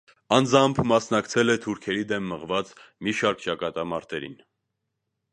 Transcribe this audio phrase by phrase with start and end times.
[0.35, 2.71] Անձամբ մասնակցել է թուրքերի դեմ մղված
[3.07, 4.33] մի շարք ճակատամարտերին։